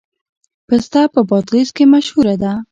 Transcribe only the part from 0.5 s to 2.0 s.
پسته په بادغیس کې